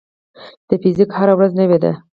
د 0.67 0.69
فزیک 0.81 1.09
هره 1.17 1.33
ورځ 1.37 1.51
نوې 1.61 1.77
ده. 1.83 1.91